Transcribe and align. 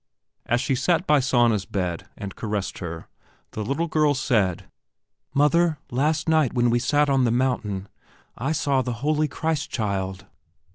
As 0.47 0.59
she 0.61 0.73
sat 0.73 1.05
by 1.05 1.19
Sanna's 1.19 1.65
bed 1.65 2.09
and 2.17 2.35
caressed 2.35 2.79
her, 2.79 3.07
the 3.51 3.63
little 3.63 3.85
girl 3.87 4.15
said: 4.15 4.65
"Mother, 5.31 5.77
last 5.91 6.27
night, 6.27 6.53
when 6.53 6.71
we 6.71 6.79
sat 6.79 7.07
on 7.07 7.23
the 7.23 7.29
mountain, 7.29 7.87
I 8.35 8.51
saw 8.51 8.81
the 8.81 8.93
holy 9.05 9.27
Christ 9.27 9.69
child." 9.69 10.25